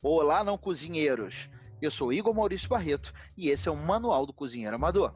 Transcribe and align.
Olá, 0.00 0.44
não 0.44 0.56
cozinheiros! 0.56 1.50
Eu 1.82 1.90
sou 1.90 2.12
Igor 2.12 2.32
Maurício 2.32 2.68
Barreto 2.68 3.12
e 3.36 3.48
esse 3.48 3.68
é 3.68 3.72
o 3.72 3.76
Manual 3.76 4.24
do 4.24 4.32
Cozinheiro 4.32 4.76
Amador. 4.76 5.12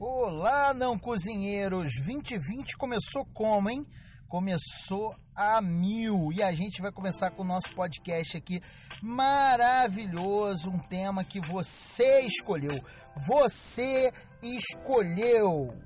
Olá, 0.00 0.72
não 0.72 0.98
cozinheiros! 0.98 1.90
2020 2.06 2.78
começou 2.78 3.26
como, 3.34 3.68
hein? 3.68 3.86
Começou 4.26 5.14
a 5.34 5.60
mil 5.60 6.32
e 6.32 6.42
a 6.42 6.54
gente 6.54 6.80
vai 6.80 6.90
começar 6.90 7.30
com 7.32 7.42
o 7.42 7.46
nosso 7.46 7.70
podcast 7.74 8.38
aqui 8.38 8.62
maravilhoso, 9.02 10.70
um 10.70 10.78
tema 10.78 11.22
que 11.22 11.38
você 11.38 12.20
escolheu. 12.20 12.82
Você 13.26 14.10
escolheu! 14.42 15.76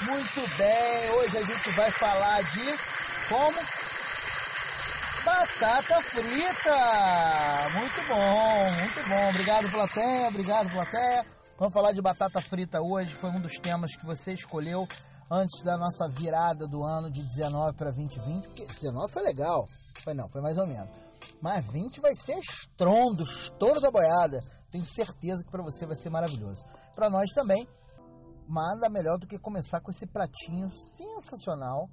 Muito 0.00 0.56
bem, 0.56 1.10
hoje 1.10 1.38
a 1.38 1.42
gente 1.44 1.70
vai 1.70 1.88
falar 1.92 2.42
de 2.42 2.64
como? 3.28 3.56
Batata 5.24 6.00
frita! 6.02 6.76
Muito 7.78 8.08
bom, 8.08 8.70
muito 8.80 9.08
bom. 9.08 9.28
Obrigado, 9.30 9.70
plateia, 9.70 10.28
obrigado, 10.28 10.70
plateia. 10.70 11.24
Vamos 11.56 11.72
falar 11.72 11.92
de 11.92 12.02
batata 12.02 12.40
frita 12.40 12.80
hoje, 12.82 13.14
foi 13.14 13.30
um 13.30 13.40
dos 13.40 13.56
temas 13.60 13.94
que 13.94 14.04
você 14.04 14.32
escolheu 14.32 14.88
antes 15.30 15.62
da 15.62 15.78
nossa 15.78 16.08
virada 16.08 16.66
do 16.66 16.84
ano 16.84 17.08
de 17.08 17.22
19 17.22 17.76
para 17.76 17.92
2020, 17.92 18.48
porque 18.48 18.66
19 18.66 19.12
foi 19.12 19.22
legal, 19.22 19.64
foi 20.02 20.12
não, 20.12 20.28
foi 20.28 20.42
mais 20.42 20.58
ou 20.58 20.66
menos. 20.66 20.90
Mas 21.40 21.64
20 21.72 22.00
vai 22.00 22.16
ser 22.16 22.36
estrondo, 22.38 23.22
estouro 23.22 23.80
da 23.80 23.92
boiada. 23.92 24.40
Tenho 24.72 24.84
certeza 24.84 25.44
que 25.44 25.50
para 25.52 25.62
você 25.62 25.86
vai 25.86 25.96
ser 25.96 26.10
maravilhoso. 26.10 26.64
Para 26.96 27.08
nós 27.08 27.30
também, 27.30 27.66
nada 28.48 28.88
melhor 28.88 29.18
do 29.18 29.26
que 29.26 29.38
começar 29.38 29.80
com 29.80 29.90
esse 29.90 30.06
pratinho 30.06 30.68
sensacional 30.68 31.88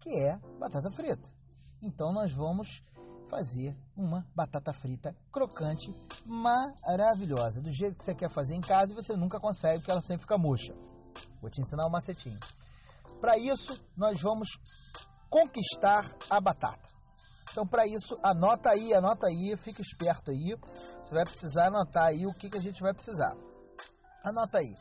que 0.00 0.10
é 0.10 0.38
batata 0.58 0.90
frita. 0.90 1.28
Então 1.82 2.12
nós 2.12 2.32
vamos 2.32 2.82
fazer 3.28 3.76
uma 3.96 4.26
batata 4.34 4.72
frita 4.72 5.16
crocante 5.32 5.90
maravilhosa, 6.24 7.60
do 7.60 7.72
jeito 7.72 7.96
que 7.96 8.04
você 8.04 8.14
quer 8.14 8.30
fazer 8.30 8.54
em 8.54 8.60
casa 8.60 8.92
e 8.92 8.94
você 8.94 9.16
nunca 9.16 9.40
consegue 9.40 9.78
porque 9.78 9.90
ela 9.90 10.02
sempre 10.02 10.22
fica 10.22 10.38
murcha. 10.38 10.74
Vou 11.40 11.50
te 11.50 11.60
ensinar 11.60 11.86
um 11.86 11.90
macetinho. 11.90 12.38
Para 13.20 13.38
isso, 13.38 13.84
nós 13.96 14.20
vamos 14.20 14.48
conquistar 15.28 16.02
a 16.30 16.40
batata. 16.40 16.94
Então, 17.50 17.66
para 17.66 17.86
isso, 17.86 18.14
anota 18.22 18.70
aí, 18.70 18.92
anota 18.92 19.26
aí, 19.28 19.56
fica 19.56 19.80
esperto 19.80 20.30
aí. 20.30 20.56
Você 21.02 21.14
vai 21.14 21.24
precisar 21.24 21.68
anotar 21.68 22.06
aí 22.06 22.26
o 22.26 22.32
que, 22.34 22.50
que 22.50 22.58
a 22.58 22.60
gente 22.60 22.80
vai 22.82 22.92
precisar. 22.92 23.34
Anota 24.24 24.58
aí 24.58 24.74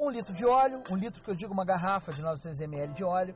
um 0.00 0.10
litro 0.10 0.32
de 0.32 0.46
óleo, 0.46 0.82
um 0.90 0.96
litro 0.96 1.22
que 1.22 1.30
eu 1.30 1.34
digo 1.34 1.52
uma 1.52 1.64
garrafa 1.64 2.10
de 2.10 2.22
900 2.22 2.60
ml 2.60 2.94
de 2.94 3.04
óleo. 3.04 3.34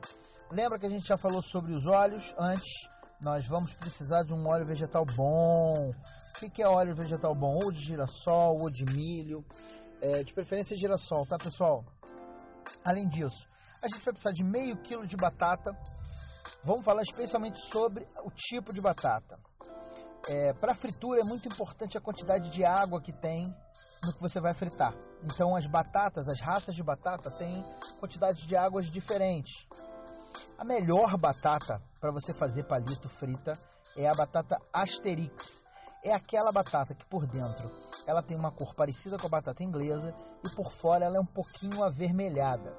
Lembra 0.51 0.79
que 0.79 0.85
a 0.87 0.89
gente 0.89 1.07
já 1.07 1.15
falou 1.15 1.41
sobre 1.41 1.71
os 1.71 1.85
óleos 1.85 2.33
antes? 2.39 2.87
Nós 3.21 3.47
vamos 3.47 3.73
precisar 3.73 4.23
de 4.23 4.33
um 4.33 4.47
óleo 4.47 4.65
vegetal 4.65 5.05
bom. 5.05 5.93
O 6.41 6.49
que 6.49 6.61
é 6.61 6.67
óleo 6.67 6.95
vegetal 6.95 7.35
bom? 7.35 7.59
Ou 7.63 7.71
de 7.71 7.79
girassol, 7.79 8.59
ou 8.59 8.69
de 8.69 8.83
milho. 8.85 9.45
É, 10.01 10.23
de 10.23 10.33
preferência 10.33 10.75
girassol, 10.75 11.25
tá 11.27 11.37
pessoal? 11.37 11.85
Além 12.83 13.07
disso, 13.09 13.47
a 13.81 13.87
gente 13.87 14.03
vai 14.03 14.13
precisar 14.13 14.31
de 14.31 14.43
meio 14.43 14.75
quilo 14.77 15.05
de 15.05 15.15
batata. 15.15 15.75
Vamos 16.63 16.83
falar 16.83 17.03
especialmente 17.03 17.59
sobre 17.59 18.05
o 18.23 18.31
tipo 18.31 18.73
de 18.73 18.81
batata. 18.81 19.39
É, 20.27 20.53
Para 20.53 20.73
fritura 20.73 21.21
é 21.21 21.23
muito 21.23 21.47
importante 21.47 21.97
a 21.97 22.01
quantidade 22.01 22.49
de 22.49 22.65
água 22.65 22.99
que 22.99 23.13
tem 23.13 23.43
no 24.03 24.13
que 24.13 24.21
você 24.21 24.39
vai 24.39 24.53
fritar. 24.53 24.93
Então 25.23 25.55
as 25.55 25.67
batatas, 25.67 26.27
as 26.27 26.39
raças 26.39 26.75
de 26.75 26.81
batata 26.81 27.29
têm 27.31 27.63
quantidades 27.99 28.45
de 28.45 28.55
águas 28.55 28.87
diferentes. 28.87 29.67
A 30.57 30.63
melhor 30.63 31.17
batata 31.17 31.81
para 31.99 32.11
você 32.11 32.33
fazer 32.33 32.63
palito 32.63 33.09
frita 33.09 33.53
é 33.97 34.07
a 34.07 34.13
batata 34.13 34.59
Asterix. 34.73 35.63
É 36.03 36.13
aquela 36.13 36.51
batata 36.51 36.93
que 36.93 37.05
por 37.05 37.25
dentro 37.25 37.69
ela 38.05 38.21
tem 38.21 38.37
uma 38.37 38.51
cor 38.51 38.73
parecida 38.75 39.17
com 39.17 39.27
a 39.27 39.29
batata 39.29 39.63
inglesa 39.63 40.13
e 40.43 40.55
por 40.55 40.71
fora 40.71 41.05
ela 41.05 41.17
é 41.17 41.19
um 41.19 41.25
pouquinho 41.25 41.83
avermelhada. 41.83 42.77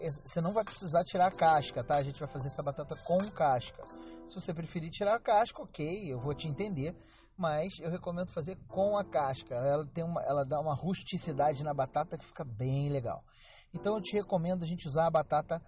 Você 0.00 0.40
não 0.40 0.52
vai 0.52 0.64
precisar 0.64 1.02
tirar 1.04 1.26
a 1.26 1.30
casca, 1.30 1.82
tá? 1.82 1.96
A 1.96 2.02
gente 2.02 2.20
vai 2.20 2.28
fazer 2.28 2.48
essa 2.48 2.62
batata 2.62 2.94
com 3.04 3.18
casca. 3.30 3.82
Se 4.28 4.34
você 4.34 4.52
preferir 4.52 4.90
tirar 4.90 5.14
a 5.14 5.20
casca, 5.20 5.62
ok, 5.62 6.12
eu 6.12 6.20
vou 6.20 6.34
te 6.34 6.46
entender, 6.46 6.94
mas 7.34 7.78
eu 7.80 7.90
recomendo 7.90 8.30
fazer 8.30 8.58
com 8.68 8.98
a 8.98 9.02
casca. 9.02 9.54
Ela 9.54 9.86
tem 9.86 10.04
uma, 10.04 10.22
ela 10.22 10.44
dá 10.44 10.60
uma 10.60 10.74
rusticidade 10.74 11.64
na 11.64 11.72
batata 11.72 12.18
que 12.18 12.26
fica 12.26 12.44
bem 12.44 12.90
legal. 12.90 13.24
Então 13.72 13.94
eu 13.94 14.02
te 14.02 14.14
recomendo 14.14 14.64
a 14.64 14.66
gente 14.66 14.86
usar 14.86 15.06
a 15.06 15.10
batata 15.10 15.62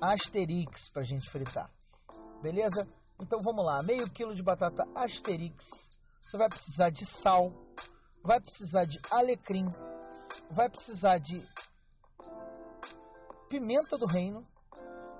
Asterix 0.00 0.92
para 0.92 1.02
a 1.02 1.04
gente 1.04 1.28
fritar. 1.28 1.68
Beleza? 2.40 2.88
Então 3.18 3.40
vamos 3.40 3.64
lá, 3.64 3.82
meio 3.82 4.08
quilo 4.10 4.36
de 4.36 4.42
batata 4.42 4.86
Asterix. 4.94 5.64
Você 6.20 6.36
vai 6.36 6.48
precisar 6.48 6.90
de 6.90 7.04
sal, 7.04 7.50
vai 8.22 8.40
precisar 8.40 8.84
de 8.84 9.00
alecrim, 9.10 9.66
vai 10.48 10.68
precisar 10.68 11.18
de 11.18 11.44
pimenta 13.48 13.98
do 13.98 14.06
reino. 14.06 14.46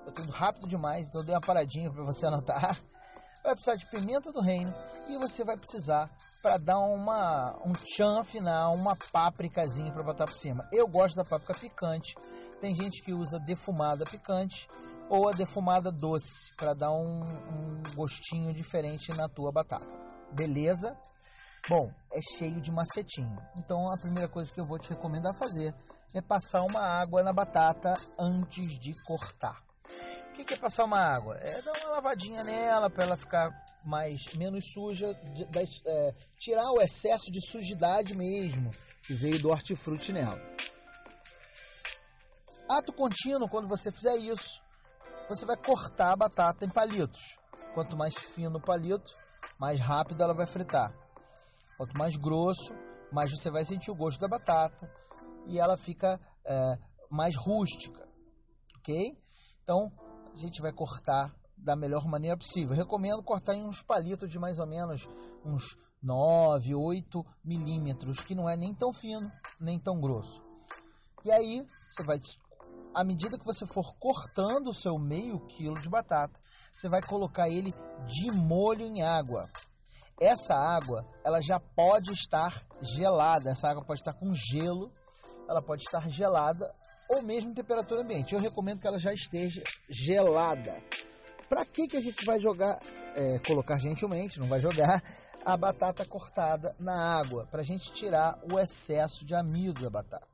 Eu 0.09 0.13
tô 0.13 0.23
rápido 0.31 0.67
demais, 0.67 1.07
então 1.07 1.21
eu 1.21 1.25
dei 1.25 1.35
uma 1.35 1.41
paradinha 1.41 1.91
para 1.91 2.03
você 2.03 2.25
anotar. 2.25 2.75
Vai 3.43 3.53
precisar 3.53 3.75
de 3.75 3.85
pimenta 3.85 4.31
do 4.33 4.41
reino 4.41 4.73
e 5.07 5.17
você 5.17 5.45
vai 5.45 5.55
precisar 5.55 6.09
para 6.41 6.57
dar 6.57 6.77
uma 6.79 7.55
um 7.65 7.71
tchan 7.71 8.21
final, 8.25 8.75
uma 8.75 8.97
pápricazinha 9.13 9.93
para 9.93 10.03
botar 10.03 10.25
por 10.25 10.35
cima. 10.35 10.67
Eu 10.73 10.85
gosto 10.89 11.15
da 11.15 11.23
páprica 11.23 11.53
picante. 11.53 12.15
Tem 12.59 12.75
gente 12.75 13.01
que 13.01 13.13
usa 13.13 13.39
defumada 13.39 14.03
picante 14.03 14.67
ou 15.09 15.29
a 15.29 15.31
defumada 15.31 15.89
doce 15.89 16.53
para 16.57 16.73
dar 16.73 16.91
um, 16.91 17.21
um 17.21 17.95
gostinho 17.95 18.53
diferente 18.53 19.15
na 19.15 19.29
tua 19.29 19.53
batata. 19.53 19.87
Beleza? 20.33 20.97
Bom, 21.69 21.89
é 22.11 22.19
cheio 22.37 22.59
de 22.59 22.71
macetinho. 22.71 23.41
Então 23.57 23.89
a 23.89 23.97
primeira 23.97 24.27
coisa 24.27 24.51
que 24.51 24.59
eu 24.59 24.65
vou 24.65 24.77
te 24.77 24.89
recomendar 24.89 25.33
fazer 25.37 25.73
é 26.13 26.21
passar 26.21 26.63
uma 26.63 26.81
água 26.81 27.23
na 27.23 27.31
batata 27.31 27.93
antes 28.17 28.77
de 28.79 28.91
cortar. 29.05 29.68
Que 30.45 30.53
é 30.53 30.57
passar 30.57 30.85
uma 30.85 30.99
água? 30.99 31.35
É 31.35 31.61
dar 31.61 31.73
uma 31.73 31.89
lavadinha 31.91 32.43
nela 32.43 32.89
para 32.89 33.03
ela 33.03 33.17
ficar 33.17 33.51
mais 33.83 34.33
menos 34.33 34.71
suja, 34.73 35.13
de, 35.13 35.45
de, 35.45 35.81
é, 35.85 36.15
tirar 36.39 36.71
o 36.71 36.81
excesso 36.81 37.31
de 37.31 37.39
sujidade 37.45 38.15
mesmo 38.15 38.71
que 39.03 39.13
veio 39.13 39.39
do 39.41 39.49
hortifruti 39.49 40.11
nela. 40.11 40.39
Ato 42.69 42.93
contínuo, 42.93 43.49
quando 43.49 43.67
você 43.67 43.91
fizer 43.91 44.15
isso, 44.17 44.61
você 45.27 45.45
vai 45.45 45.57
cortar 45.57 46.13
a 46.13 46.15
batata 46.15 46.65
em 46.65 46.69
palitos. 46.69 47.37
Quanto 47.73 47.97
mais 47.97 48.15
fino 48.15 48.57
o 48.57 48.61
palito, 48.61 49.11
mais 49.59 49.79
rápido 49.79 50.23
ela 50.23 50.33
vai 50.33 50.47
fritar. 50.47 50.93
Quanto 51.77 51.97
mais 51.97 52.15
grosso, 52.15 52.73
mais 53.11 53.31
você 53.31 53.49
vai 53.49 53.65
sentir 53.65 53.91
o 53.91 53.95
gosto 53.95 54.19
da 54.19 54.27
batata 54.27 54.91
e 55.47 55.59
ela 55.59 55.77
fica 55.77 56.19
é, 56.45 56.77
mais 57.09 57.35
rústica, 57.35 58.07
ok? 58.77 59.17
Então 59.63 59.91
a 60.39 60.41
gente 60.41 60.61
vai 60.61 60.71
cortar 60.71 61.35
da 61.57 61.75
melhor 61.75 62.07
maneira 62.07 62.37
possível. 62.37 62.71
Eu 62.71 62.77
recomendo 62.77 63.21
cortar 63.21 63.55
em 63.55 63.65
uns 63.65 63.81
palitos 63.81 64.31
de 64.31 64.39
mais 64.39 64.59
ou 64.59 64.65
menos 64.65 65.07
uns 65.43 65.77
9, 66.01 66.73
8 66.73 67.25
milímetros, 67.43 68.21
que 68.21 68.33
não 68.33 68.49
é 68.49 68.55
nem 68.55 68.73
tão 68.73 68.93
fino, 68.93 69.29
nem 69.59 69.77
tão 69.77 69.99
grosso. 69.99 70.41
E 71.25 71.31
aí 71.31 71.65
você 71.65 72.03
vai, 72.03 72.19
à 72.95 73.03
medida 73.03 73.37
que 73.37 73.45
você 73.45 73.67
for 73.67 73.97
cortando 73.99 74.69
o 74.69 74.73
seu 74.73 74.97
meio 74.97 75.39
quilo 75.47 75.75
de 75.75 75.89
batata, 75.89 76.39
você 76.71 76.87
vai 76.87 77.01
colocar 77.01 77.49
ele 77.49 77.73
de 78.07 78.31
molho 78.31 78.85
em 78.85 79.01
água 79.01 79.45
essa 80.19 80.53
água 80.53 81.05
ela 81.23 81.39
já 81.41 81.59
pode 81.59 82.11
estar 82.11 82.65
gelada, 82.97 83.49
essa 83.49 83.69
água 83.69 83.83
pode 83.85 83.99
estar 83.99 84.13
com 84.13 84.31
gelo, 84.33 84.91
ela 85.49 85.61
pode 85.61 85.83
estar 85.83 86.07
gelada 86.07 86.71
ou 87.09 87.23
mesmo 87.23 87.49
em 87.49 87.53
temperatura 87.55 88.01
ambiente. 88.01 88.33
Eu 88.33 88.39
recomendo 88.39 88.79
que 88.79 88.87
ela 88.87 88.99
já 88.99 89.11
esteja 89.11 89.63
gelada. 89.89 90.81
Para 91.49 91.65
que, 91.65 91.87
que 91.87 91.97
a 91.97 92.01
gente 92.01 92.23
vai 92.23 92.39
jogar, 92.39 92.79
é, 93.15 93.39
colocar 93.39 93.79
gentilmente, 93.79 94.39
não 94.39 94.47
vai 94.47 94.59
jogar 94.59 95.03
a 95.43 95.57
batata 95.57 96.05
cortada 96.05 96.75
na 96.79 97.19
água? 97.19 97.47
Para 97.49 97.61
a 97.61 97.65
gente 97.65 97.91
tirar 97.93 98.39
o 98.51 98.59
excesso 98.59 99.25
de 99.25 99.33
amido 99.33 99.81
da 99.81 99.89
batata. 99.89 100.27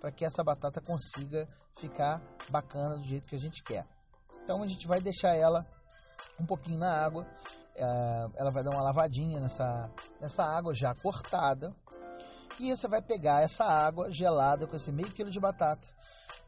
Para 0.00 0.10
que 0.10 0.24
essa 0.24 0.42
batata 0.42 0.80
consiga 0.80 1.46
ficar 1.78 2.20
bacana 2.50 2.96
do 2.96 3.06
jeito 3.06 3.28
que 3.28 3.36
a 3.36 3.40
gente 3.40 3.62
quer. 3.62 3.86
Então 4.42 4.62
a 4.64 4.66
gente 4.66 4.88
vai 4.88 5.00
deixar 5.00 5.36
ela 5.36 5.64
um 6.40 6.44
pouquinho 6.44 6.78
na 6.78 6.92
água 6.92 7.24
é, 7.76 7.84
ela 8.36 8.50
vai 8.50 8.62
dar 8.62 8.70
uma 8.70 8.82
lavadinha 8.82 9.40
nessa, 9.40 9.90
nessa 10.20 10.44
água 10.44 10.74
já 10.74 10.92
cortada. 11.02 11.74
E 12.60 12.70
você 12.70 12.86
vai 12.86 13.02
pegar 13.02 13.42
essa 13.42 13.64
água 13.64 14.10
gelada 14.12 14.66
com 14.66 14.76
esse 14.76 14.92
meio 14.92 15.12
quilo 15.12 15.30
de 15.30 15.40
batata 15.40 15.86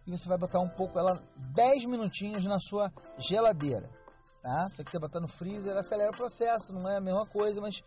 e 0.06 0.10
você 0.10 0.28
vai 0.28 0.38
botar 0.38 0.60
um 0.60 0.68
pouco 0.68 0.98
ela 0.98 1.20
10 1.36 1.84
minutinhos 1.86 2.44
na 2.44 2.60
sua 2.60 2.92
geladeira. 3.18 3.90
Tá? 4.40 4.68
Se 4.68 4.84
você 4.84 4.98
botar 5.00 5.18
no 5.18 5.26
freezer, 5.26 5.76
acelera 5.76 6.10
o 6.10 6.16
processo, 6.16 6.72
não 6.72 6.88
é 6.88 6.98
a 6.98 7.00
mesma 7.00 7.26
coisa, 7.26 7.60
mas 7.60 7.82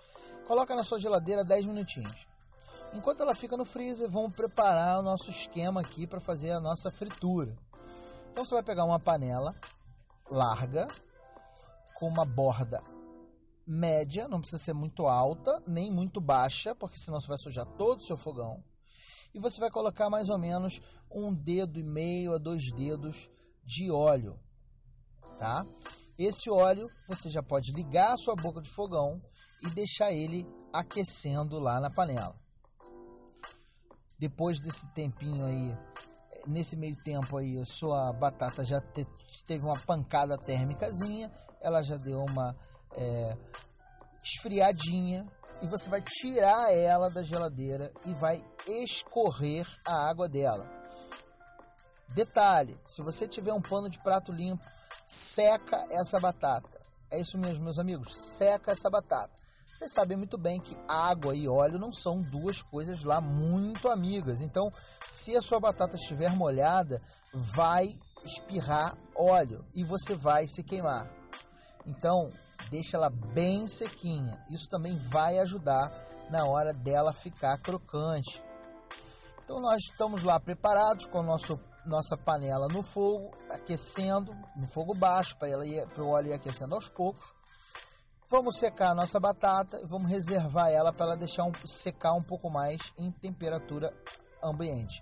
coloca 0.45 0.75
na 0.75 0.83
sua 0.83 0.99
geladeira 0.99 1.43
10 1.43 1.65
minutinhos. 1.65 2.27
Enquanto 2.93 3.21
ela 3.21 3.33
fica 3.33 3.55
no 3.55 3.63
freezer, 3.63 4.09
vamos 4.09 4.35
preparar 4.35 4.99
o 4.99 5.01
nosso 5.01 5.31
esquema 5.31 5.79
aqui 5.79 6.05
para 6.05 6.19
fazer 6.19 6.51
a 6.51 6.59
nossa 6.59 6.91
fritura. 6.91 7.57
Então 8.31 8.43
você 8.43 8.53
vai 8.53 8.63
pegar 8.63 8.83
uma 8.83 8.99
panela 8.99 9.55
larga 10.29 10.87
com 11.95 12.07
uma 12.07 12.25
borda 12.25 12.79
média, 13.69 14.27
não 14.27 14.41
precisa 14.41 14.61
ser 14.61 14.73
muito 14.73 15.05
alta, 15.05 15.61
nem 15.67 15.91
muito 15.91 16.19
baixa, 16.19 16.73
porque 16.73 16.97
senão 16.97 17.19
você 17.19 17.27
vai 17.27 17.37
sujar 17.37 17.65
todo 17.77 17.99
o 17.99 18.03
seu 18.03 18.17
fogão. 18.17 18.63
E 19.33 19.39
você 19.39 19.59
vai 19.59 19.69
colocar 19.69 20.09
mais 20.09 20.27
ou 20.27 20.39
menos 20.39 20.81
um 21.11 21.33
dedo 21.33 21.79
e 21.79 21.83
meio 21.83 22.33
a 22.33 22.39
dois 22.39 22.71
dedos 22.75 23.29
de 23.63 23.91
óleo, 23.91 24.39
tá? 25.37 25.63
Esse 26.17 26.49
óleo 26.49 26.87
você 27.07 27.29
já 27.29 27.43
pode 27.43 27.71
ligar 27.71 28.13
a 28.13 28.17
sua 28.17 28.35
boca 28.35 28.59
de 28.61 28.69
fogão 28.71 29.21
e 29.63 29.69
deixar 29.69 30.11
ele 30.11 30.45
aquecendo 30.73 31.61
lá 31.61 31.79
na 31.79 31.89
panela. 31.91 32.35
Depois 34.19 34.61
desse 34.61 34.85
tempinho 34.93 35.45
aí, 35.45 35.77
nesse 36.47 36.75
meio 36.75 36.95
tempo 37.03 37.37
aí, 37.37 37.57
a 37.59 37.65
sua 37.65 38.11
batata 38.13 38.65
já 38.65 38.81
te, 38.81 39.05
teve 39.45 39.63
uma 39.63 39.79
pancada 39.85 40.37
térmicazinha, 40.37 41.31
ela 41.61 41.81
já 41.81 41.95
deu 41.95 42.19
uma 42.25 42.55
é, 42.97 43.37
esfriadinha 44.23 45.25
e 45.61 45.67
você 45.67 45.89
vai 45.89 46.01
tirar 46.01 46.73
ela 46.73 47.09
da 47.09 47.21
geladeira 47.23 47.91
e 48.05 48.13
vai 48.13 48.43
escorrer 48.67 49.67
a 49.85 50.09
água 50.09 50.27
dela. 50.27 50.69
Detalhe: 52.09 52.79
se 52.85 53.01
você 53.01 53.27
tiver 53.27 53.53
um 53.53 53.61
pano 53.61 53.89
de 53.89 53.99
prato 53.99 54.31
limpo, 54.31 54.63
seca 55.05 55.85
essa 55.91 56.19
batata. 56.19 56.79
É 57.11 57.19
isso 57.19 57.37
mesmo, 57.37 57.63
meus 57.63 57.79
amigos, 57.79 58.15
seca 58.37 58.71
essa 58.71 58.89
batata. 58.89 59.33
Vocês 59.65 59.93
sabem 59.93 60.17
muito 60.17 60.37
bem 60.37 60.59
que 60.59 60.77
água 60.87 61.35
e 61.35 61.47
óleo 61.47 61.79
não 61.79 61.91
são 61.93 62.19
duas 62.19 62.61
coisas 62.61 63.03
lá 63.03 63.21
muito 63.21 63.87
amigas. 63.87 64.41
Então, 64.41 64.69
se 65.07 65.37
a 65.37 65.41
sua 65.41 65.59
batata 65.59 65.95
estiver 65.95 66.35
molhada, 66.35 67.01
vai 67.55 67.87
espirrar 68.25 68.97
óleo 69.15 69.65
e 69.73 69.83
você 69.83 70.15
vai 70.15 70.47
se 70.47 70.63
queimar. 70.63 71.18
Então, 71.85 72.29
deixa 72.69 72.97
ela 72.97 73.09
bem 73.09 73.67
sequinha. 73.67 74.43
Isso 74.49 74.69
também 74.69 74.95
vai 75.09 75.39
ajudar 75.39 75.91
na 76.29 76.45
hora 76.45 76.73
dela 76.73 77.13
ficar 77.13 77.57
crocante. 77.59 78.43
Então, 79.43 79.59
nós 79.59 79.83
estamos 79.83 80.23
lá 80.23 80.39
preparados 80.39 81.07
com 81.07 81.23
nosso 81.23 81.59
nossa 81.85 82.17
panela 82.17 82.67
no 82.67 82.83
fogo, 82.83 83.31
aquecendo, 83.49 84.31
no 84.55 84.67
fogo 84.67 84.93
baixo, 84.93 85.37
para 85.37 86.03
o 86.03 86.09
óleo 86.09 86.29
ir 86.29 86.33
aquecendo 86.33 86.75
aos 86.75 86.89
poucos. 86.89 87.33
Vamos 88.29 88.59
secar 88.59 88.91
a 88.91 88.95
nossa 88.95 89.19
batata 89.19 89.79
e 89.81 89.87
vamos 89.87 90.07
reservar 90.07 90.69
ela 90.69 90.91
para 90.91 91.07
ela 91.07 91.17
deixar 91.17 91.45
um, 91.45 91.53
secar 91.65 92.13
um 92.13 92.21
pouco 92.21 92.49
mais 92.49 92.93
em 92.97 93.11
temperatura 93.11 93.91
ambiente. 94.43 95.01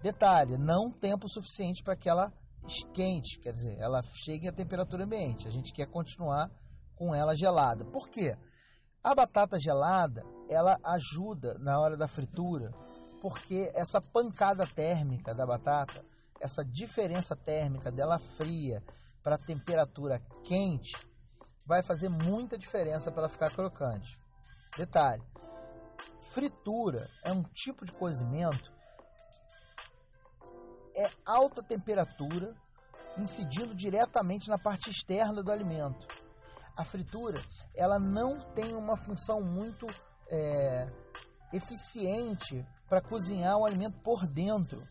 Detalhe, 0.00 0.56
não 0.56 0.90
tempo 0.90 1.28
suficiente 1.28 1.82
para 1.82 1.96
que 1.96 2.08
ela 2.08 2.32
esquente, 2.66 3.38
quer 3.38 3.52
dizer, 3.52 3.78
ela 3.78 4.02
chegue 4.02 4.48
à 4.48 4.52
temperatura 4.52 5.04
ambiente. 5.04 5.46
A 5.46 5.50
gente 5.50 5.72
quer 5.72 5.86
continuar 5.86 6.50
com 6.94 7.14
ela 7.14 7.34
gelada. 7.34 7.84
Por 7.84 8.08
quê? 8.08 8.36
A 9.02 9.14
batata 9.14 9.58
gelada, 9.58 10.22
ela 10.48 10.78
ajuda 10.84 11.58
na 11.58 11.80
hora 11.80 11.96
da 11.96 12.06
fritura, 12.06 12.70
porque 13.20 13.70
essa 13.74 14.00
pancada 14.00 14.66
térmica 14.66 15.34
da 15.34 15.44
batata, 15.44 16.04
essa 16.40 16.64
diferença 16.64 17.34
térmica 17.34 17.90
dela 17.90 18.18
fria 18.18 18.82
para 19.22 19.38
temperatura 19.38 20.20
quente, 20.44 20.92
vai 21.66 21.82
fazer 21.82 22.08
muita 22.08 22.58
diferença 22.58 23.10
para 23.10 23.22
ela 23.22 23.28
ficar 23.28 23.50
crocante. 23.50 24.22
Detalhe: 24.76 25.22
fritura 26.32 27.04
é 27.24 27.32
um 27.32 27.42
tipo 27.42 27.84
de 27.84 27.92
cozimento 27.92 28.72
é 30.94 31.10
alta 31.24 31.62
temperatura 31.62 32.54
incidindo 33.18 33.74
diretamente 33.74 34.48
na 34.48 34.58
parte 34.58 34.90
externa 34.90 35.42
do 35.42 35.50
alimento. 35.50 36.06
A 36.76 36.84
fritura 36.84 37.40
ela 37.74 37.98
não 37.98 38.38
tem 38.52 38.74
uma 38.74 38.96
função 38.96 39.42
muito 39.42 39.86
é, 40.28 40.86
eficiente 41.52 42.66
para 42.88 43.00
cozinhar 43.00 43.56
o 43.58 43.66
alimento 43.66 44.00
por 44.00 44.26
dentro. 44.26 44.82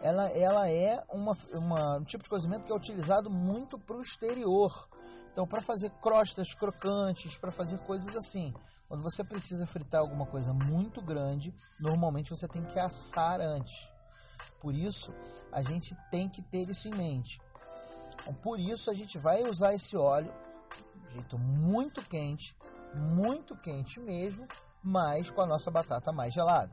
Ela, 0.00 0.28
ela 0.30 0.68
é 0.68 1.02
uma, 1.10 1.36
uma, 1.52 1.98
um 1.98 2.04
tipo 2.04 2.24
de 2.24 2.30
cozimento 2.30 2.66
que 2.66 2.72
é 2.72 2.74
utilizado 2.74 3.30
muito 3.30 3.78
para 3.78 3.96
o 3.96 4.02
exterior. 4.02 4.88
Então, 5.30 5.46
para 5.46 5.62
fazer 5.62 5.90
crostas 6.00 6.52
crocantes, 6.54 7.36
para 7.36 7.50
fazer 7.50 7.78
coisas 7.78 8.16
assim. 8.16 8.52
Quando 8.88 9.02
você 9.02 9.24
precisa 9.24 9.66
fritar 9.66 10.00
alguma 10.00 10.26
coisa 10.26 10.52
muito 10.52 11.00
grande, 11.00 11.54
normalmente 11.80 12.30
você 12.30 12.46
tem 12.46 12.62
que 12.64 12.78
assar 12.78 13.40
antes. 13.40 13.91
Por 14.62 14.76
isso, 14.76 15.12
a 15.50 15.60
gente 15.60 15.92
tem 16.08 16.28
que 16.28 16.40
ter 16.40 16.70
isso 16.70 16.86
em 16.86 16.94
mente. 16.94 17.40
Então, 18.14 18.32
por 18.34 18.60
isso, 18.60 18.92
a 18.92 18.94
gente 18.94 19.18
vai 19.18 19.42
usar 19.42 19.74
esse 19.74 19.96
óleo 19.96 20.32
de 21.04 21.14
jeito 21.14 21.36
muito 21.36 22.00
quente, 22.08 22.56
muito 22.94 23.56
quente 23.56 23.98
mesmo, 23.98 24.46
mas 24.80 25.28
com 25.32 25.42
a 25.42 25.46
nossa 25.46 25.68
batata 25.68 26.12
mais 26.12 26.32
gelada. 26.32 26.72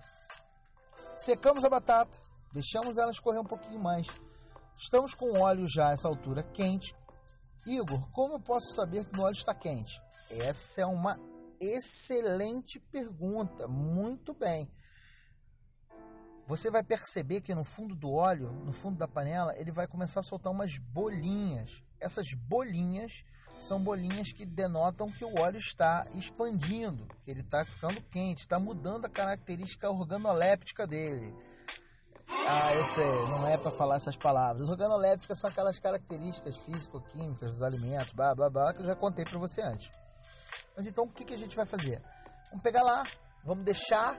Secamos 1.17 1.63
a 1.63 1.69
batata, 1.69 2.15
deixamos 2.53 2.99
ela 2.99 3.11
escorrer 3.11 3.41
um 3.41 3.45
pouquinho 3.45 3.81
mais. 3.81 4.21
Estamos 4.79 5.15
com 5.15 5.25
o 5.25 5.41
óleo 5.41 5.67
já 5.67 5.89
a 5.89 5.93
essa 5.93 6.07
altura 6.07 6.43
quente, 6.43 6.93
Igor, 7.65 8.07
como 8.11 8.35
eu 8.35 8.39
posso 8.39 8.73
saber 8.75 9.03
que 9.05 9.19
o 9.19 9.23
óleo 9.23 9.33
está 9.33 9.53
quente? 9.53 9.99
Essa 10.29 10.81
é 10.81 10.85
uma 10.85 11.19
excelente 11.59 12.79
pergunta. 12.79 13.67
Muito 13.67 14.33
bem. 14.33 14.71
Você 16.49 16.71
vai 16.71 16.81
perceber 16.81 17.41
que 17.41 17.53
no 17.53 17.63
fundo 17.63 17.95
do 17.95 18.11
óleo, 18.11 18.51
no 18.65 18.73
fundo 18.73 18.97
da 18.97 19.07
panela, 19.07 19.53
ele 19.55 19.71
vai 19.71 19.85
começar 19.85 20.21
a 20.21 20.23
soltar 20.23 20.51
umas 20.51 20.79
bolinhas. 20.79 21.83
Essas 21.99 22.25
bolinhas 22.33 23.23
são 23.59 23.79
bolinhas 23.79 24.31
que 24.31 24.47
denotam 24.47 25.11
que 25.11 25.23
o 25.23 25.39
óleo 25.39 25.59
está 25.59 26.07
expandindo, 26.15 27.07
que 27.21 27.29
ele 27.29 27.41
está 27.41 27.63
ficando 27.63 28.01
quente, 28.01 28.41
está 28.41 28.59
mudando 28.59 29.05
a 29.05 29.09
característica 29.09 29.91
organoléptica 29.91 30.87
dele. 30.87 31.35
Ah, 32.27 32.73
eu 32.73 32.83
sei, 32.83 33.05
não 33.27 33.47
é 33.47 33.55
para 33.55 33.69
falar 33.69 33.97
essas 33.97 34.17
palavras. 34.17 34.69
Organolépticas 34.69 35.39
são 35.39 35.51
aquelas 35.51 35.77
características 35.77 36.57
físico-químicas 36.57 37.51
dos 37.51 37.61
alimentos, 37.61 38.11
blá 38.13 38.33
blá 38.33 38.49
blá, 38.49 38.73
que 38.73 38.81
eu 38.81 38.87
já 38.87 38.95
contei 38.95 39.23
para 39.23 39.37
você 39.37 39.61
antes. 39.61 39.91
Mas 40.75 40.87
então 40.87 41.03
o 41.03 41.09
que, 41.11 41.25
que 41.25 41.35
a 41.35 41.37
gente 41.37 41.55
vai 41.55 41.67
fazer? 41.67 42.01
Vamos 42.49 42.63
pegar 42.63 42.81
lá, 42.81 43.03
vamos 43.45 43.63
deixar 43.63 44.17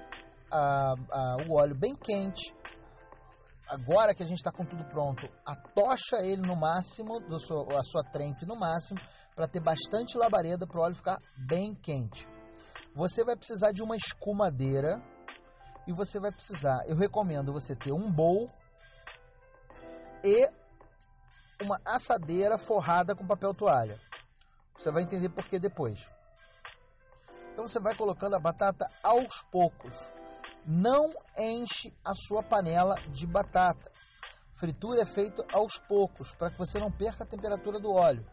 a, 0.51 0.95
a, 1.11 1.37
o 1.49 1.55
óleo 1.55 1.75
bem 1.75 1.95
quente. 1.95 2.55
Agora 3.69 4.15
que 4.15 4.23
a 4.23 4.27
gente 4.27 4.39
está 4.39 4.51
com 4.51 4.65
tudo 4.65 4.85
pronto, 4.85 5.29
atocha 5.47 6.17
ele 6.23 6.43
no 6.43 6.57
máximo, 6.57 7.21
do 7.21 7.39
seu, 7.39 7.69
a 7.79 7.83
sua 7.85 8.03
trempe 8.03 8.45
no 8.45 8.57
máximo, 8.57 8.99
para 9.37 9.47
ter 9.47 9.61
bastante 9.61 10.19
labareda 10.19 10.67
para 10.67 10.81
o 10.81 10.83
óleo 10.83 10.97
ficar 10.97 11.19
bem 11.47 11.73
quente. 11.75 12.29
Você 12.95 13.25
vai 13.25 13.37
precisar 13.37 13.71
de 13.71 13.83
uma 13.83 13.97
escumadeira 13.97 14.99
e 15.87 15.93
você 15.93 16.19
vai 16.19 16.33
precisar, 16.33 16.81
eu 16.87 16.97
recomendo 16.97 17.53
você 17.53 17.77
ter 17.77 17.93
um 17.93 18.11
bowl 18.11 18.47
e 20.25 20.51
uma 21.63 21.81
assadeira 21.85 22.59
forrada 22.59 23.15
com 23.15 23.27
papel 23.27 23.55
toalha. 23.55 23.99
Você 24.77 24.91
vai 24.91 25.03
entender 25.03 25.29
por 25.29 25.45
que 25.45 25.59
depois. 25.59 26.01
Então 27.53 27.69
você 27.69 27.79
vai 27.79 27.95
colocando 27.95 28.35
a 28.35 28.41
batata 28.41 28.89
aos 29.03 29.43
poucos. 29.51 30.13
Não 30.73 31.11
enche 31.37 31.93
a 32.05 32.15
sua 32.15 32.45
panela 32.45 32.95
de 33.09 33.27
batata. 33.27 33.91
Fritura 34.53 35.03
é 35.03 35.05
feita 35.07 35.45
aos 35.53 35.81
poucos 35.81 36.33
para 36.33 36.49
que 36.49 36.57
você 36.57 36.79
não 36.79 36.93
perca 36.93 37.25
a 37.25 37.27
temperatura 37.27 37.81
do 37.81 37.91
óleo. 37.91 38.25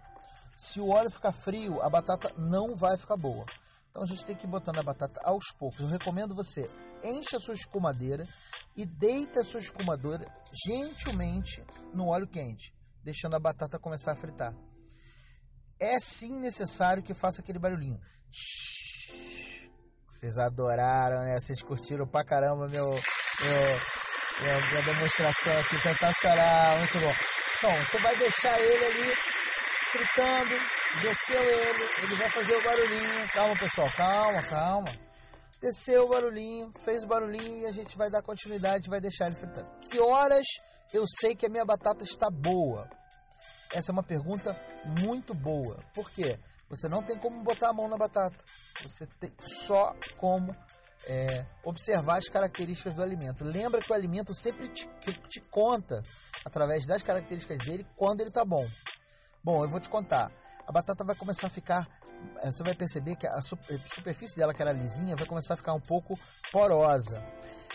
Se 0.55 0.79
o 0.79 0.89
óleo 0.89 1.09
ficar 1.09 1.31
frio, 1.31 1.81
a 1.81 1.89
batata 1.89 2.31
não 2.37 2.75
vai 2.75 2.95
ficar 2.95 3.17
boa. 3.17 3.43
Então 3.89 4.03
a 4.03 4.05
gente 4.05 4.23
tem 4.23 4.35
que 4.35 4.45
ir 4.45 4.49
botando 4.51 4.77
a 4.77 4.83
batata 4.83 5.19
aos 5.23 5.51
poucos. 5.57 5.79
Eu 5.79 5.87
recomendo 5.87 6.35
você 6.35 6.69
enche 7.03 7.35
a 7.35 7.39
sua 7.39 7.55
escumadeira 7.55 8.23
e 8.75 8.85
deita 8.85 9.41
a 9.41 9.43
sua 9.43 9.59
escumadora 9.59 10.31
gentilmente 10.67 11.65
no 11.91 12.09
óleo 12.09 12.27
quente, 12.27 12.71
deixando 13.03 13.35
a 13.35 13.39
batata 13.39 13.79
começar 13.79 14.11
a 14.11 14.15
fritar. 14.15 14.53
É 15.79 15.99
sim 15.99 16.39
necessário 16.39 17.01
que 17.01 17.15
faça 17.15 17.41
aquele 17.41 17.57
barulhinho. 17.57 17.99
Vocês 20.17 20.39
adoraram, 20.39 21.19
né? 21.19 21.39
Vocês 21.39 21.61
curtiram 21.61 22.07
pra 22.07 22.23
caramba 22.23 22.67
meu, 22.67 22.89
meu, 22.89 22.99
minha, 24.41 24.81
demonstração 24.83 25.59
aqui, 25.59 25.77
sensacional, 25.77 26.77
muito 26.79 26.99
bom. 26.99 27.13
Então, 27.57 27.85
você 27.85 27.97
vai 27.99 28.15
deixar 28.15 28.59
ele 28.59 28.85
ali 28.85 29.15
fritando, 29.91 30.55
desceu 31.03 31.43
ele, 31.43 31.83
ele 32.01 32.15
vai 32.15 32.29
fazer 32.29 32.55
o 32.55 32.63
barulhinho. 32.63 33.27
Calma, 33.31 33.55
pessoal, 33.57 33.89
calma, 33.95 34.41
calma. 34.41 34.87
Desceu 35.61 36.05
o 36.05 36.09
barulhinho, 36.09 36.71
fez 36.83 37.03
o 37.03 37.07
barulhinho 37.07 37.61
e 37.61 37.67
a 37.67 37.71
gente 37.71 37.95
vai 37.95 38.09
dar 38.09 38.23
continuidade, 38.23 38.89
vai 38.89 38.99
deixar 38.99 39.27
ele 39.27 39.35
fritando. 39.35 39.69
Que 39.81 39.99
horas 39.99 40.47
eu 40.95 41.05
sei 41.07 41.35
que 41.35 41.45
a 41.45 41.49
minha 41.49 41.65
batata 41.65 42.03
está 42.03 42.27
boa? 42.31 42.89
Essa 43.71 43.91
é 43.91 43.93
uma 43.93 44.03
pergunta 44.03 44.59
muito 44.99 45.35
boa. 45.35 45.77
Por 45.93 46.09
quê? 46.09 46.39
Você 46.69 46.87
não 46.87 47.01
tem 47.01 47.17
como 47.17 47.43
botar 47.43 47.69
a 47.69 47.73
mão 47.73 47.87
na 47.87 47.97
batata. 47.97 48.37
Você 48.81 49.05
tem 49.19 49.31
só 49.39 49.95
como 50.17 50.55
é, 51.07 51.45
observar 51.63 52.17
as 52.17 52.27
características 52.27 52.93
do 52.93 53.01
alimento. 53.01 53.43
Lembra 53.43 53.81
que 53.81 53.91
o 53.91 53.95
alimento 53.95 54.33
sempre 54.33 54.67
te, 54.69 54.89
te 55.29 55.39
conta, 55.41 56.01
através 56.43 56.85
das 56.85 57.03
características 57.03 57.59
dele, 57.65 57.85
quando 57.95 58.21
ele 58.21 58.29
está 58.29 58.43
bom. 58.43 58.65
Bom, 59.43 59.63
eu 59.63 59.69
vou 59.69 59.79
te 59.79 59.89
contar. 59.89 60.31
A 60.67 60.71
batata 60.71 61.05
vai 61.05 61.15
começar 61.15 61.47
a 61.47 61.49
ficar, 61.49 61.87
é, 62.39 62.51
você 62.51 62.61
vai 62.61 62.75
perceber 62.75 63.15
que 63.15 63.25
a 63.25 63.41
superfície 63.41 64.37
dela, 64.37 64.53
que 64.53 64.61
era 64.61 64.73
lisinha, 64.73 65.15
vai 65.15 65.25
começar 65.25 65.53
a 65.53 65.57
ficar 65.57 65.73
um 65.73 65.79
pouco 65.79 66.19
porosa. 66.51 67.23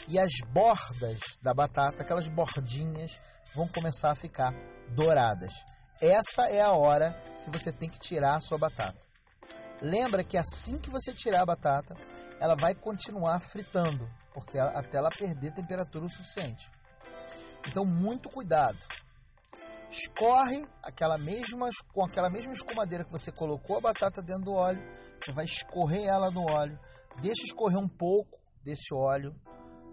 E 0.08 0.18
as 0.18 0.30
bordas 0.52 1.38
da 1.40 1.54
batata, 1.54 2.02
aquelas 2.02 2.28
bordinhas, 2.28 3.22
vão 3.54 3.66
começar 3.68 4.10
a 4.10 4.14
ficar 4.14 4.52
douradas. 4.90 5.54
Essa 6.02 6.50
é 6.50 6.60
a 6.60 6.72
hora 6.72 7.16
que 7.44 7.50
você 7.50 7.70
tem 7.70 7.88
que 7.88 7.96
tirar 7.96 8.34
a 8.34 8.40
sua 8.40 8.58
batata. 8.58 8.98
Lembra 9.80 10.24
que 10.24 10.36
assim 10.36 10.80
que 10.80 10.90
você 10.90 11.12
tirar 11.12 11.42
a 11.42 11.46
batata, 11.46 11.94
ela 12.40 12.56
vai 12.56 12.74
continuar 12.74 13.38
fritando, 13.38 14.10
porque 14.34 14.58
até 14.58 14.98
ela 14.98 15.10
perder 15.10 15.52
temperatura 15.52 16.04
o 16.04 16.10
suficiente. 16.10 16.68
Então, 17.68 17.84
muito 17.84 18.28
cuidado. 18.28 18.76
Escorre 19.88 20.66
aquela 20.82 21.16
mesma, 21.18 21.70
com 21.92 22.04
aquela 22.04 22.28
mesma 22.28 22.52
escumadeira 22.52 23.04
que 23.04 23.12
você 23.12 23.30
colocou 23.30 23.78
a 23.78 23.82
batata 23.82 24.20
dentro 24.20 24.46
do 24.46 24.54
óleo, 24.54 24.82
você 25.20 25.30
vai 25.30 25.44
escorrer 25.44 26.04
ela 26.08 26.32
no 26.32 26.50
óleo, 26.50 26.76
deixa 27.20 27.44
escorrer 27.44 27.78
um 27.78 27.88
pouco 27.88 28.40
desse 28.64 28.92
óleo. 28.92 29.32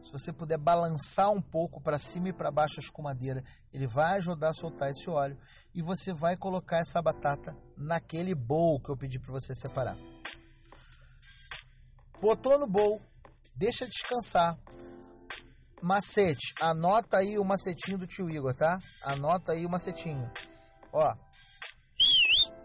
Se 0.04 0.12
você 0.12 0.32
puder 0.32 0.58
balançar 0.58 1.30
um 1.30 1.42
pouco 1.42 1.82
para 1.82 2.00
cima 2.00 2.30
e 2.30 2.34
para 2.34 2.52
baixo 2.52 2.80
a 2.80 2.84
escumadeira, 2.84 3.44
ele 3.74 3.86
vai 3.86 4.18
ajudar 4.18 4.50
a 4.50 4.54
soltar 4.54 4.90
esse 4.90 5.10
óleo 5.10 5.38
e 5.76 5.82
você 5.82 6.14
vai 6.14 6.38
colocar 6.38 6.78
essa 6.78 7.02
batata 7.02 7.56
naquele 7.78 8.34
bowl 8.34 8.80
que 8.80 8.90
eu 8.90 8.98
pedi 8.98 9.20
para 9.20 9.32
você 9.32 9.54
separar. 9.54 9.96
Botou 12.22 12.58
no 12.58 12.68
bowl, 12.68 13.02
deixa 13.56 13.86
descansar. 13.86 14.58
Macete, 15.82 16.54
anota 16.60 17.18
aí 17.18 17.38
o 17.38 17.46
macetinho 17.46 17.98
do 17.98 18.08
tio 18.08 18.30
Igor, 18.30 18.54
tá? 18.54 18.78
Anota 19.04 19.54
aí 19.54 19.66
o 19.66 19.70
macetinho. 19.70 20.30
Ó, 20.92 21.16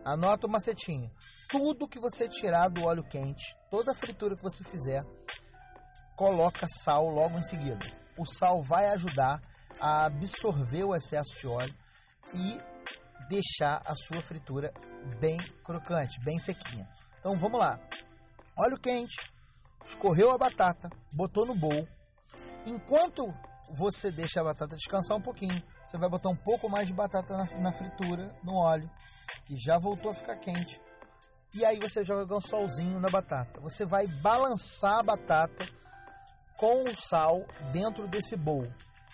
anota 0.05 0.47
o 0.47 0.51
macetinho. 0.51 1.11
Tudo 1.49 1.89
que 1.89 2.01
você 2.01 2.29
tirar 2.29 2.69
do 2.69 2.85
óleo 2.85 3.05
quente, 3.05 3.57
toda 3.71 3.93
a 3.93 3.95
fritura 3.95 4.35
que 4.35 4.43
você 4.43 4.65
fizer, 4.65 5.05
coloca 6.17 6.67
sal 6.69 7.09
logo 7.09 7.39
em 7.39 7.45
seguida. 7.45 7.85
O 8.19 8.25
sal 8.25 8.63
vai 8.63 8.87
ajudar 8.91 9.41
a 9.81 10.07
absorver 10.07 10.85
o 10.85 10.95
excesso 10.95 11.37
de 11.41 11.47
óleo 11.47 11.75
e 12.33 12.61
deixar 13.29 13.83
a 13.87 13.95
sua 13.95 14.21
fritura 14.21 14.73
bem 15.19 15.37
crocante, 15.65 16.21
bem 16.21 16.39
sequinha. 16.39 16.89
Então 17.19 17.33
vamos 17.33 17.59
lá. 17.59 17.79
Óleo 18.57 18.79
quente, 18.79 19.33
escorreu 19.85 20.31
a 20.31 20.39
batata, 20.39 20.89
botou 21.15 21.45
no 21.47 21.55
bowl. 21.55 21.89
Enquanto 22.67 23.27
você 23.73 24.11
deixa 24.11 24.41
a 24.41 24.45
batata 24.45 24.77
descansar 24.77 25.17
um 25.17 25.23
pouquinho, 25.23 25.63
você 25.85 25.97
vai 25.97 26.09
botar 26.09 26.29
um 26.29 26.37
pouco 26.37 26.69
mais 26.69 26.87
de 26.87 26.93
batata 26.93 27.37
na, 27.37 27.45
na 27.59 27.73
fritura, 27.73 28.35
no 28.43 28.55
óleo, 28.55 28.91
que 29.47 29.57
já 29.57 29.79
voltou 29.79 30.11
a 30.11 30.15
ficar 30.15 30.37
quente. 30.37 30.81
E 31.55 31.65
aí 31.65 31.79
você 31.79 32.05
joga 32.05 32.37
um 32.37 32.41
solzinho 32.41 33.01
na 33.01 33.09
batata. 33.09 33.61
Você 33.61 33.85
vai 33.85 34.07
balançar 34.07 34.99
a 34.99 35.03
batata 35.03 35.65
com 36.65 36.85
o 36.85 36.97
sal 36.97 37.45
dentro 37.75 38.09
desse 38.09 38.37
bowl. 38.37 38.67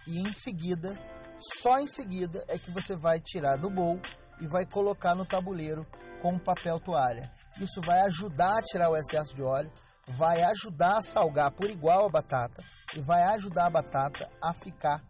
E 0.07 0.21
em 0.21 0.33
seguida, 0.33 0.97
só 1.37 1.81
em 1.81 1.89
seguida 1.89 2.45
é 2.47 2.57
que 2.57 2.71
você 2.71 2.95
vai 2.95 3.19
tirar 3.19 3.57
do 3.57 3.69
bowl 3.69 4.01
e 4.41 4.47
vai 4.47 4.65
colocar 4.65 5.17
no 5.17 5.27
tabuleiro 5.27 5.85
com 6.23 6.39
papel 6.39 6.79
toalha. 6.79 7.29
Isso 7.61 7.81
vai 7.81 8.03
ajudar 8.03 8.57
a 8.57 8.63
tirar 8.63 8.89
o 8.89 8.97
excesso 8.97 9.35
de 9.35 9.43
óleo 9.43 9.69
vai 10.13 10.43
ajudar 10.43 10.99
a 10.99 11.03
salgar 11.03 11.53
por 11.53 11.71
igual 11.71 12.07
a 12.07 12.09
batata 12.09 12.63
e 12.97 13.01
vai 13.01 13.23
ajudar 13.35 13.67
a 13.67 13.71
batata 13.71 14.29
a 14.41 14.53
ficar 14.53 15.05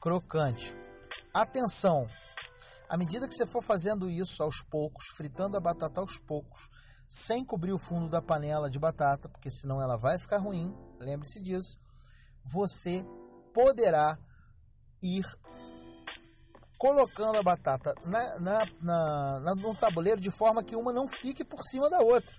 crocante. 0.00 0.76
Atenção! 1.32 2.06
À 2.88 2.96
medida 2.96 3.26
que 3.26 3.34
você 3.34 3.46
for 3.46 3.62
fazendo 3.62 4.08
isso 4.08 4.42
aos 4.42 4.62
poucos, 4.62 5.06
fritando 5.16 5.56
a 5.56 5.60
batata 5.60 6.00
aos 6.00 6.18
poucos, 6.18 6.68
sem 7.08 7.44
cobrir 7.44 7.72
o 7.72 7.78
fundo 7.78 8.08
da 8.08 8.22
panela 8.22 8.70
de 8.70 8.78
batata, 8.78 9.28
porque 9.28 9.50
senão 9.50 9.80
ela 9.80 9.96
vai 9.96 10.18
ficar 10.18 10.38
ruim, 10.38 10.72
lembre-se 11.00 11.42
disso, 11.42 11.78
você 12.44 13.04
poderá 13.52 14.18
ir 15.02 15.24
colocando 16.78 17.38
a 17.38 17.42
batata 17.42 17.94
na, 18.04 18.40
na, 18.40 18.66
na, 18.80 19.54
no 19.54 19.74
tabuleiro 19.74 20.20
de 20.20 20.30
forma 20.30 20.62
que 20.62 20.76
uma 20.76 20.92
não 20.92 21.08
fique 21.08 21.44
por 21.44 21.62
cima 21.64 21.88
da 21.88 22.00
outra. 22.00 22.34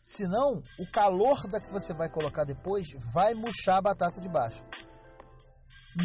Senão, 0.00 0.62
o 0.78 0.86
calor 0.92 1.48
da 1.48 1.60
que 1.60 1.72
você 1.72 1.92
vai 1.92 2.08
colocar 2.08 2.44
depois 2.44 2.86
vai 3.12 3.34
murchar 3.34 3.78
a 3.78 3.82
batata 3.82 4.20
de 4.20 4.28
baixo. 4.28 4.64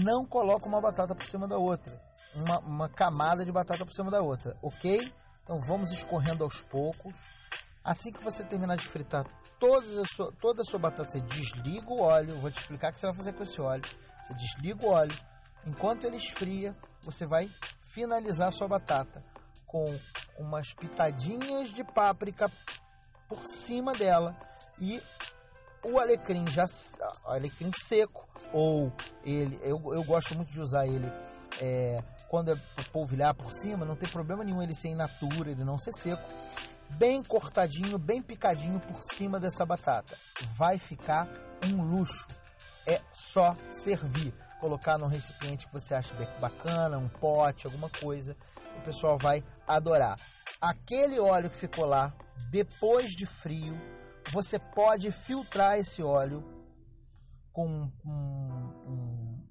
Não 0.01 0.25
coloca 0.25 0.65
uma 0.65 0.81
batata 0.81 1.13
por 1.13 1.23
cima 1.23 1.47
da 1.47 1.57
outra. 1.57 2.01
Uma, 2.35 2.59
uma 2.59 2.89
camada 2.89 3.45
de 3.45 3.51
batata 3.51 3.85
por 3.85 3.93
cima 3.93 4.09
da 4.09 4.21
outra, 4.21 4.57
ok? 4.61 4.99
Então 5.43 5.59
vamos 5.59 5.91
escorrendo 5.91 6.43
aos 6.43 6.61
poucos. 6.61 7.13
Assim 7.83 8.11
que 8.11 8.23
você 8.23 8.43
terminar 8.43 8.77
de 8.77 8.87
fritar 8.87 9.25
toda 9.61 10.01
a 10.01 10.05
sua, 10.07 10.31
toda 10.41 10.61
a 10.63 10.65
sua 10.65 10.79
batata, 10.79 11.07
você 11.07 11.21
desliga 11.21 11.93
o 11.93 12.01
óleo. 12.01 12.35
Vou 12.39 12.49
te 12.49 12.59
explicar 12.59 12.89
o 12.89 12.93
que 12.93 12.99
você 12.99 13.05
vai 13.05 13.15
fazer 13.15 13.33
com 13.33 13.43
esse 13.43 13.61
óleo. 13.61 13.83
Você 14.23 14.33
desliga 14.33 14.83
o 14.83 14.89
óleo. 14.89 15.15
Enquanto 15.67 16.03
ele 16.05 16.17
esfria, 16.17 16.75
você 17.03 17.27
vai 17.27 17.49
finalizar 17.93 18.47
a 18.47 18.51
sua 18.51 18.67
batata 18.67 19.23
com 19.67 19.85
umas 20.39 20.73
pitadinhas 20.73 21.69
de 21.69 21.83
páprica 21.83 22.51
por 23.29 23.47
cima 23.47 23.93
dela 23.93 24.35
e 24.79 25.01
o 25.83 25.99
alecrim 25.99 26.47
já 26.47 26.65
alecrim 27.25 27.71
seco 27.73 28.27
ou 28.51 28.91
ele 29.23 29.57
eu, 29.61 29.81
eu 29.93 30.03
gosto 30.03 30.35
muito 30.35 30.51
de 30.51 30.59
usar 30.59 30.85
ele 30.85 31.09
é, 31.61 32.03
quando 32.27 32.51
é 32.51 32.55
polvilhar 32.91 33.33
por 33.33 33.51
cima 33.51 33.85
não 33.85 33.95
tem 33.95 34.09
problema 34.09 34.43
nenhum 34.43 34.61
ele 34.61 34.75
ser 34.75 34.89
in 34.89 34.95
natura 34.95 35.51
ele 35.51 35.63
não 35.63 35.77
ser 35.77 35.93
seco 35.93 36.21
bem 36.97 37.23
cortadinho 37.23 37.97
bem 37.97 38.21
picadinho 38.21 38.79
por 38.79 39.03
cima 39.03 39.39
dessa 39.39 39.65
batata. 39.65 40.15
Vai 40.55 40.77
ficar 40.77 41.27
um 41.65 41.81
luxo. 41.81 42.27
É 42.85 43.01
só 43.11 43.55
servir. 43.69 44.33
Colocar 44.59 44.97
num 44.97 45.07
recipiente 45.07 45.65
que 45.65 45.73
você 45.73 45.95
acha 45.95 46.13
bacana 46.39 46.97
um 46.97 47.07
pote 47.07 47.65
alguma 47.65 47.89
coisa 47.89 48.35
o 48.77 48.81
pessoal 48.83 49.17
vai 49.17 49.43
adorar. 49.67 50.19
Aquele 50.59 51.19
óleo 51.19 51.49
que 51.49 51.55
ficou 51.55 51.85
lá 51.85 52.13
depois 52.49 53.11
de 53.11 53.25
frio, 53.25 53.79
você 54.31 54.57
pode 54.57 55.11
filtrar 55.11 55.77
esse 55.77 56.01
óleo 56.01 56.43
com 57.51 57.91
um, 58.05 59.41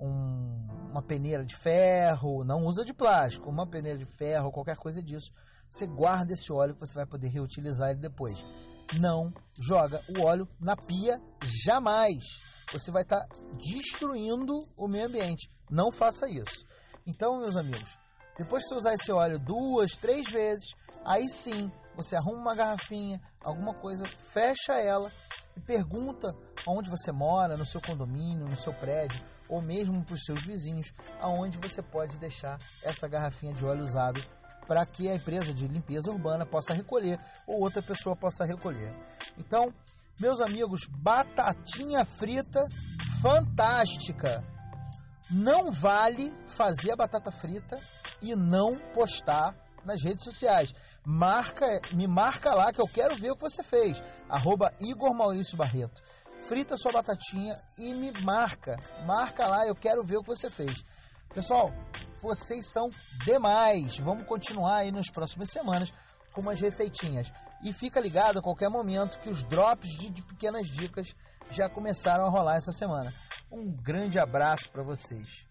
um, 0.00 0.66
uma 0.90 1.02
peneira 1.02 1.44
de 1.44 1.54
ferro, 1.54 2.44
não 2.44 2.64
usa 2.64 2.84
de 2.84 2.94
plástico, 2.94 3.50
uma 3.50 3.66
peneira 3.66 3.98
de 3.98 4.06
ferro, 4.06 4.52
qualquer 4.52 4.76
coisa 4.76 5.02
disso. 5.02 5.32
Você 5.70 5.86
guarda 5.86 6.32
esse 6.32 6.52
óleo 6.52 6.74
que 6.74 6.80
você 6.80 6.94
vai 6.94 7.06
poder 7.06 7.28
reutilizar 7.28 7.90
ele 7.90 8.00
depois. 8.00 8.42
Não 8.98 9.32
joga 9.60 10.00
o 10.16 10.24
óleo 10.24 10.48
na 10.58 10.76
pia 10.76 11.20
jamais. 11.64 12.24
Você 12.72 12.90
vai 12.90 13.02
estar 13.02 13.26
destruindo 13.56 14.58
o 14.76 14.88
meio 14.88 15.06
ambiente. 15.06 15.50
Não 15.70 15.92
faça 15.92 16.28
isso. 16.28 16.64
Então, 17.06 17.38
meus 17.38 17.56
amigos, 17.56 17.98
depois 18.38 18.62
que 18.62 18.68
você 18.68 18.74
usar 18.76 18.94
esse 18.94 19.10
óleo 19.10 19.38
duas, 19.38 19.92
três 19.92 20.30
vezes, 20.30 20.74
aí 21.04 21.28
sim 21.28 21.70
você 21.96 22.14
arruma 22.14 22.38
uma 22.38 22.54
garrafinha, 22.54 23.20
alguma 23.42 23.74
coisa, 23.74 24.04
fecha 24.06 24.74
ela 24.74 25.10
e 25.56 25.60
pergunta 25.60 26.34
onde 26.66 26.88
você 26.88 27.10
mora, 27.10 27.56
no 27.56 27.66
seu 27.66 27.80
condomínio, 27.80 28.46
no 28.46 28.56
seu 28.56 28.72
prédio, 28.72 29.20
ou 29.48 29.60
mesmo 29.60 30.04
para 30.04 30.14
os 30.14 30.24
seus 30.24 30.42
vizinhos, 30.42 30.92
aonde 31.20 31.58
você 31.58 31.82
pode 31.82 32.18
deixar 32.18 32.58
essa 32.84 33.08
garrafinha 33.08 33.52
de 33.52 33.64
óleo 33.64 33.82
usado 33.82 34.22
para 34.68 34.84
que 34.84 35.08
a 35.08 35.14
empresa 35.14 35.52
de 35.52 35.66
limpeza 35.66 36.10
urbana 36.10 36.44
possa 36.44 36.74
recolher 36.74 37.18
ou 37.46 37.60
outra 37.62 37.82
pessoa 37.82 38.14
possa 38.14 38.44
recolher. 38.44 38.94
Então, 39.38 39.72
meus 40.20 40.40
amigos, 40.40 40.82
batatinha 40.90 42.04
frita 42.04 42.68
fantástica. 43.22 44.44
Não 45.30 45.72
vale 45.72 46.32
fazer 46.46 46.92
a 46.92 46.96
batata 46.96 47.30
frita 47.30 47.76
e 48.20 48.36
não 48.36 48.78
postar 48.92 49.56
nas 49.84 50.02
redes 50.02 50.22
sociais. 50.24 50.72
Marca, 51.04 51.80
me 51.92 52.06
marca 52.06 52.54
lá 52.54 52.72
que 52.72 52.80
eu 52.80 52.86
quero 52.86 53.16
ver 53.16 53.30
o 53.30 53.36
que 53.36 53.42
você 53.42 53.62
fez. 53.62 54.02
Arroba 54.28 54.70
Igor 54.80 55.14
Maurício 55.14 55.56
Barreto. 55.56 56.02
Frita 56.46 56.76
sua 56.76 56.92
batatinha 56.92 57.54
e 57.78 57.94
me 57.94 58.12
marca. 58.22 58.78
Marca 59.06 59.46
lá, 59.46 59.66
eu 59.66 59.74
quero 59.74 60.04
ver 60.04 60.18
o 60.18 60.22
que 60.22 60.28
você 60.28 60.50
fez. 60.50 60.84
Pessoal, 61.32 61.72
vocês 62.20 62.66
são 62.66 62.90
demais. 63.24 63.98
Vamos 63.98 64.24
continuar 64.24 64.78
aí 64.78 64.90
nas 64.90 65.10
próximas 65.10 65.50
semanas 65.50 65.92
com 66.32 66.40
umas 66.40 66.60
receitinhas. 66.60 67.30
E 67.62 67.72
fica 67.72 68.00
ligado 68.00 68.38
a 68.38 68.42
qualquer 68.42 68.68
momento 68.68 69.18
que 69.20 69.28
os 69.28 69.42
drops 69.42 69.90
de, 69.98 70.10
de 70.10 70.22
pequenas 70.22 70.66
dicas 70.68 71.08
já 71.50 71.68
começaram 71.68 72.24
a 72.24 72.30
rolar 72.30 72.56
essa 72.56 72.72
semana. 72.72 73.12
Um 73.50 73.70
grande 73.70 74.18
abraço 74.18 74.70
para 74.70 74.82
vocês. 74.82 75.47